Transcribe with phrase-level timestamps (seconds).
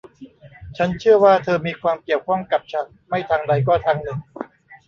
[0.77, 4.19] ฉันเชื่อว่าเธอมีความเกี่ยวข้องกับฉันไม่ทางใดก็ทางหนึ่ง